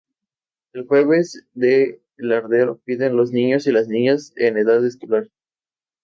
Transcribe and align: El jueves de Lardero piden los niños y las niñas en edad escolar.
El 0.73 0.87
jueves 0.87 1.45
de 1.53 2.01
Lardero 2.17 2.79
piden 2.85 3.15
los 3.15 3.31
niños 3.31 3.67
y 3.67 3.71
las 3.71 3.87
niñas 3.87 4.33
en 4.35 4.57
edad 4.57 4.83
escolar. 4.83 5.29